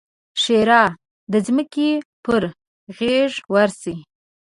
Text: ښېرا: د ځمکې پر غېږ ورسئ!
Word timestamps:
ښېرا: 0.41 0.83
د 1.31 1.33
ځمکې 1.45 1.89
پر 2.25 2.43
غېږ 2.97 3.31
ورسئ! 3.53 3.95